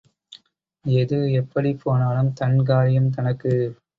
[0.85, 3.53] எது எப்படிப் போனாலும் தன் காரியம் தனக்கு.